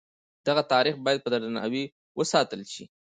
دغه 0.47 0.61
تاریخ 0.73 0.95
باید 1.05 1.23
په 1.23 1.29
درناوي 1.33 1.83
وساتل 2.19 2.61
شي. 2.73 2.83